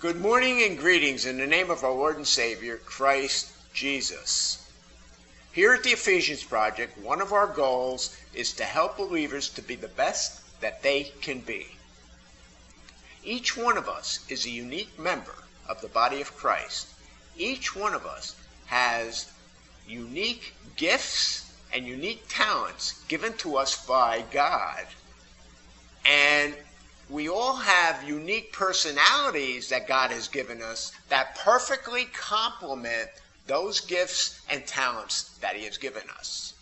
[0.00, 4.66] Good morning and greetings in the name of our Lord and Savior, Christ Jesus.
[5.52, 9.74] Here at the Ephesians Project, one of our goals is to help believers to be
[9.74, 11.66] the best that they can be.
[13.22, 15.34] Each one of us is a unique member
[15.68, 16.88] of the body of Christ.
[17.36, 18.36] Each one of us
[18.68, 19.30] has
[19.86, 24.86] unique gifts and unique talents given to us by God.
[26.06, 26.54] And
[27.10, 33.10] we all have unique personalities that God has given us that perfectly complement
[33.46, 36.54] those gifts and talents that He has given us.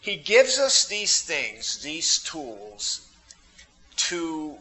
[0.00, 3.06] He gives us these things, these tools,
[3.96, 4.56] to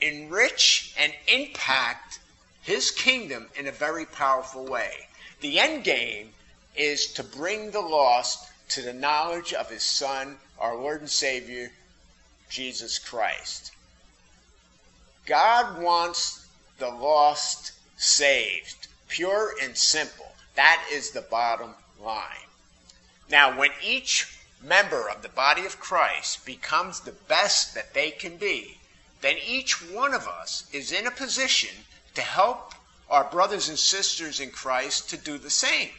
[0.00, 2.20] enrich and impact
[2.62, 5.08] His kingdom in a very powerful way.
[5.40, 6.30] The end game
[6.76, 11.72] is to bring the lost to the knowledge of His Son, our Lord and Savior,
[12.52, 13.72] Jesus Christ.
[15.24, 16.46] God wants
[16.78, 20.34] the lost saved, pure and simple.
[20.54, 22.50] That is the bottom line.
[23.30, 28.36] Now, when each member of the body of Christ becomes the best that they can
[28.36, 28.76] be,
[29.22, 31.74] then each one of us is in a position
[32.14, 32.74] to help
[33.08, 35.90] our brothers and sisters in Christ to do the same.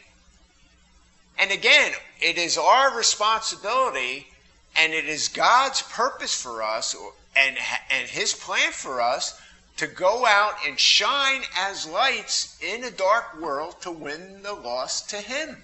[1.36, 4.28] And again, it is our responsibility
[4.76, 6.96] and it is God's purpose for us
[7.36, 7.56] and,
[7.90, 9.40] and His plan for us
[9.76, 15.10] to go out and shine as lights in a dark world to win the lost
[15.10, 15.56] to Him.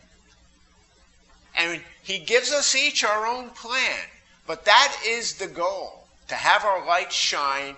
[1.56, 3.98] And He gives us each our own plan,
[4.46, 7.76] but that is the goal to have our light shine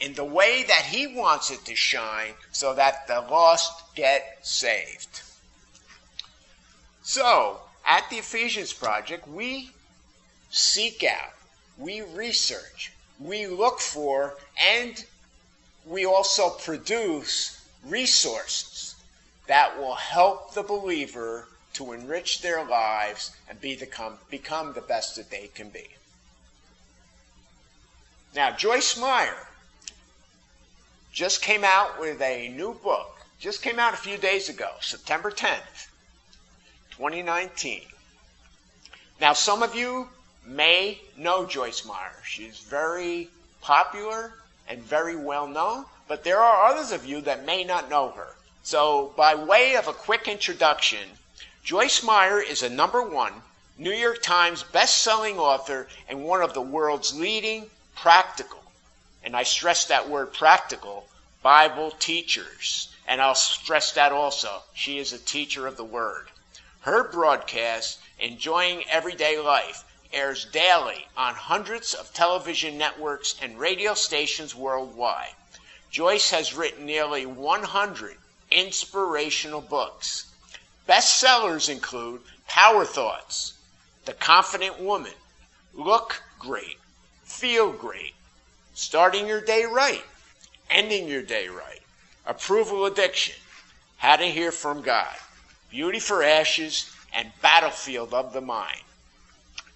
[0.00, 5.22] in the way that He wants it to shine so that the lost get saved.
[7.02, 9.73] So, at the Ephesians Project, we
[10.54, 11.32] seek out,
[11.76, 15.04] we research, we look for, and
[15.84, 18.94] we also produce resources
[19.48, 25.16] that will help the believer to enrich their lives and be become, become the best
[25.16, 25.88] that they can be.
[28.32, 29.48] Now, Joyce Meyer
[31.12, 35.32] just came out with a new book, just came out a few days ago, September
[35.32, 35.88] 10th,
[36.92, 37.82] 2019.
[39.20, 40.08] Now, some of you
[40.46, 42.22] may know Joyce Meyer.
[42.24, 43.28] She's very
[43.60, 44.34] popular
[44.68, 48.34] and very well known, but there are others of you that may not know her.
[48.62, 51.18] So, by way of a quick introduction,
[51.62, 53.32] Joyce Meyer is a number one
[53.76, 58.62] New York Times best-selling author and one of the world's leading practical,
[59.22, 61.08] and I stress that word practical,
[61.42, 62.88] Bible teachers.
[63.06, 64.62] And I'll stress that also.
[64.72, 66.28] She is a teacher of the Word.
[66.80, 69.84] Her broadcast, Enjoying Everyday Life,
[70.14, 75.34] airs daily on hundreds of television networks and radio stations worldwide.
[75.90, 78.16] Joyce has written nearly 100
[78.50, 80.26] inspirational books.
[80.88, 83.54] Bestsellers include Power Thoughts,
[84.04, 85.14] The Confident Woman,
[85.72, 86.78] Look Great,
[87.24, 88.14] Feel Great,
[88.74, 90.04] Starting Your Day Right,
[90.70, 91.82] Ending Your Day Right,
[92.26, 93.34] Approval Addiction,
[93.96, 95.16] How to Hear from God,
[95.70, 98.82] Beauty for Ashes, and Battlefield of the Mind.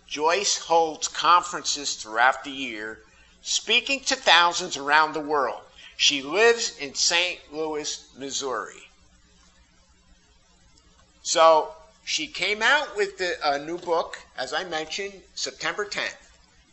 [0.09, 3.01] Joyce holds conferences throughout the year,
[3.43, 5.61] speaking to thousands around the world.
[5.99, 7.41] She lives in St.
[7.53, 8.89] Louis, Missouri.
[11.23, 11.75] So
[12.05, 16.17] she came out with the, a new book, as I mentioned, September 10th.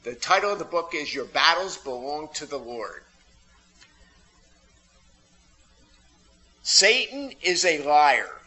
[0.04, 3.04] The title of the book is Your Battles Belong to the Lord.
[6.64, 8.40] Satan is a liar,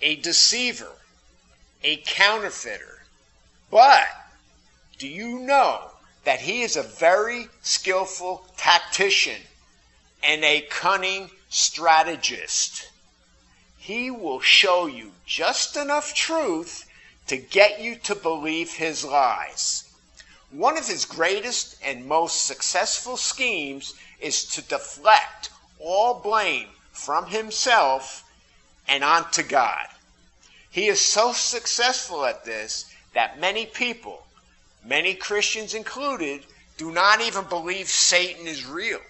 [0.00, 0.92] a deceiver,
[1.84, 2.99] a counterfeiter
[3.70, 4.08] but
[4.98, 5.90] do you know
[6.24, 9.40] that he is a very skillful tactician
[10.22, 12.90] and a cunning strategist?
[13.78, 16.84] He will show you just enough truth
[17.28, 19.84] to get you to believe his lies.
[20.50, 28.24] One of his greatest and most successful schemes is to deflect all blame from himself
[28.86, 29.86] and onto God.
[30.70, 32.84] He is so successful at this
[33.14, 34.26] that many people,
[34.84, 36.42] many Christians included,
[36.76, 39.00] do not even believe Satan is real.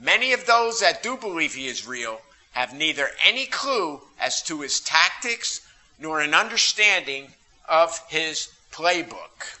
[0.00, 2.20] Many of those that do believe he is real
[2.52, 5.60] have neither any clue as to his tactics
[5.98, 7.32] nor an understanding
[7.68, 9.58] of his playbook.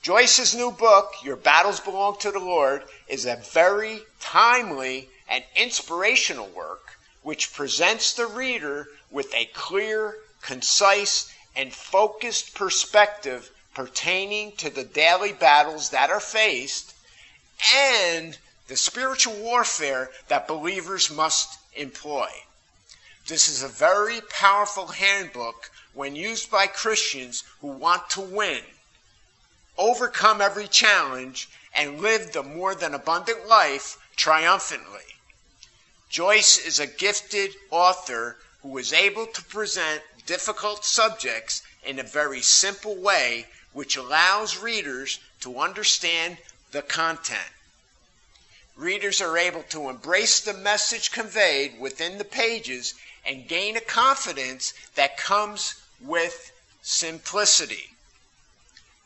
[0.00, 6.46] Joyce's new book, Your Battles Belong to the Lord, is a very timely and inspirational
[6.48, 14.84] work which presents the reader with a clear, concise, and focused perspective pertaining to the
[14.84, 16.94] daily battles that are faced
[17.74, 18.38] and
[18.68, 22.28] the spiritual warfare that believers must employ.
[23.26, 28.62] This is a very powerful handbook when used by Christians who want to win,
[29.76, 35.00] overcome every challenge, and live the more than abundant life triumphantly.
[36.08, 42.42] Joyce is a gifted author who is able to present difficult subjects in a very
[42.42, 46.36] simple way, which allows readers to understand
[46.70, 47.50] the content.
[48.76, 52.94] Readers are able to embrace the message conveyed within the pages
[53.24, 56.52] and gain a confidence that comes with
[56.82, 57.88] simplicity.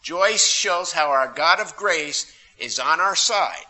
[0.02, 3.64] Joyce shows how our God of grace is on our side,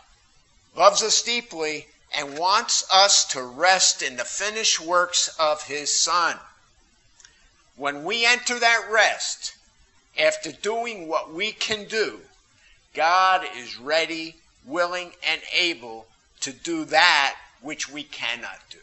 [0.75, 6.39] loves us deeply, and wants us to rest in the finished works of his Son.
[7.75, 9.55] When we enter that rest,
[10.19, 12.21] after doing what we can do,
[12.93, 14.35] God is ready,
[14.65, 16.05] willing, and able
[16.41, 18.77] to do that which we cannot do.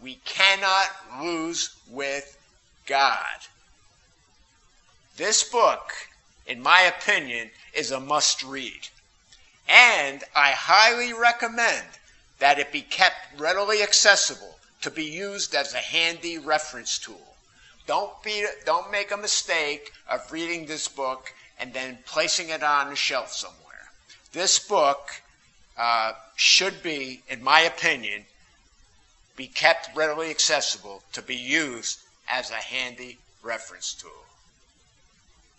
[0.00, 0.88] We cannot
[1.20, 2.38] lose with
[2.86, 3.40] God.
[5.16, 5.92] This book,
[6.46, 8.88] in my opinion, is a must read.
[9.68, 11.86] And I highly recommend
[12.38, 17.34] that it be kept readily accessible to be used as a handy reference tool.
[17.88, 22.92] Don't, be, don't make a mistake of reading this book and then placing it on
[22.92, 23.90] a shelf somewhere.
[24.32, 25.10] This book
[25.78, 28.26] uh, should be, in my opinion,
[29.36, 32.00] be kept readily accessible to be used
[32.30, 34.10] as a handy reference tool.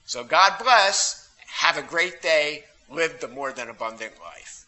[0.06, 1.30] So God bless.
[1.48, 4.66] Have a great day live the more than abundant life.